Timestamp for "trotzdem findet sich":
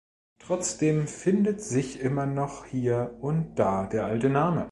0.39-1.99